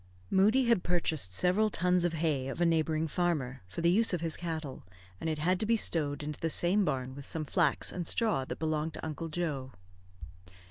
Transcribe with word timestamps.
Moodie 0.31 0.65
had 0.65 0.81
purchased 0.83 1.31
several 1.31 1.69
tons 1.69 2.05
of 2.05 2.13
hay 2.13 2.47
of 2.47 2.59
a 2.59 2.65
neighbouring 2.65 3.07
farmer, 3.07 3.61
for 3.67 3.81
the 3.81 3.91
use 3.91 4.15
of 4.15 4.21
his 4.21 4.35
cattle, 4.35 4.83
and 5.19 5.29
it 5.29 5.37
had 5.37 5.59
to 5.59 5.65
be 5.67 5.75
stowed 5.75 6.23
into 6.23 6.39
the 6.39 6.49
same 6.49 6.83
barn 6.83 7.13
with 7.13 7.23
some 7.27 7.45
flax 7.45 7.91
and 7.91 8.07
straw 8.07 8.43
that 8.43 8.57
belonged 8.57 8.95
to 8.95 9.05
Uncle 9.05 9.27
Joe. 9.27 9.73